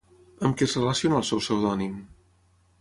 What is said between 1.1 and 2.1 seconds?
el seu pseudònim?